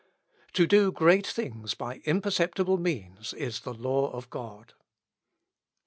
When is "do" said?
0.65-0.91